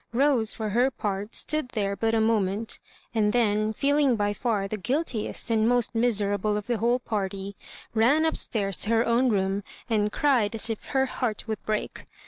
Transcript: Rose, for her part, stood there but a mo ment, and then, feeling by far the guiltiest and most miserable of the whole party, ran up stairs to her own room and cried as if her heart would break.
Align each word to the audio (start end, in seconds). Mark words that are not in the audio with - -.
Rose, 0.13 0.51
for 0.51 0.69
her 0.69 0.89
part, 0.89 1.35
stood 1.35 1.69
there 1.73 1.95
but 1.95 2.15
a 2.15 2.19
mo 2.19 2.39
ment, 2.39 2.79
and 3.13 3.33
then, 3.33 3.71
feeling 3.71 4.15
by 4.15 4.33
far 4.33 4.67
the 4.67 4.75
guiltiest 4.75 5.51
and 5.51 5.69
most 5.69 5.93
miserable 5.93 6.57
of 6.57 6.65
the 6.65 6.79
whole 6.79 6.97
party, 6.97 7.55
ran 7.93 8.25
up 8.25 8.35
stairs 8.35 8.77
to 8.79 8.89
her 8.89 9.05
own 9.05 9.29
room 9.29 9.63
and 9.91 10.11
cried 10.11 10.55
as 10.55 10.71
if 10.71 10.85
her 10.85 11.05
heart 11.05 11.47
would 11.47 11.63
break. 11.67 12.03